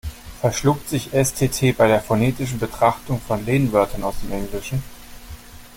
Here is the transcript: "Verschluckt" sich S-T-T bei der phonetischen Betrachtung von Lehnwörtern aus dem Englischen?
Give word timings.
"Verschluckt" 0.39 0.89
sich 0.89 1.13
S-T-T 1.13 1.73
bei 1.73 1.87
der 1.87 2.01
phonetischen 2.01 2.57
Betrachtung 2.57 3.21
von 3.21 3.45
Lehnwörtern 3.45 4.01
aus 4.03 4.15
dem 4.23 4.31
Englischen? 4.31 4.81